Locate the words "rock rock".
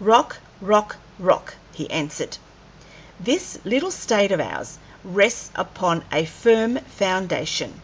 0.00-0.96, 0.60-1.54